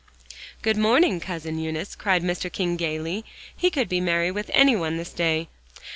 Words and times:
"Good 0.63 0.77
morning, 0.77 1.19
Cousin 1.19 1.59
Eunice," 1.59 1.95
cried 1.95 2.23
Mr. 2.23 2.51
King 2.51 2.75
gaily. 2.75 3.23
He 3.55 3.69
could 3.69 3.87
be 3.87 4.01
merry 4.01 4.31
with 4.31 4.49
any 4.51 4.75
one 4.75 4.97
this 4.97 5.13
day. 5.13 5.47